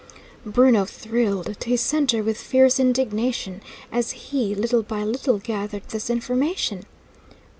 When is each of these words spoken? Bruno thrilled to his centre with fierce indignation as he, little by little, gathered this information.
Bruno 0.47 0.83
thrilled 0.85 1.59
to 1.59 1.69
his 1.69 1.79
centre 1.79 2.23
with 2.23 2.39
fierce 2.41 2.79
indignation 2.79 3.61
as 3.91 4.09
he, 4.13 4.55
little 4.55 4.81
by 4.81 5.03
little, 5.03 5.37
gathered 5.37 5.89
this 5.89 6.09
information. 6.09 6.87